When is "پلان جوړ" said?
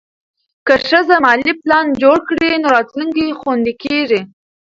1.61-2.17